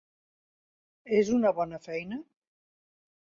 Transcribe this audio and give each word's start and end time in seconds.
És 1.17 1.29
una 1.35 1.51
bona 1.59 1.81
feina? 1.85 2.19